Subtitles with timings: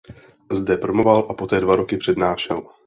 [0.51, 2.61] Zde promoval a poté dva roky přednášel.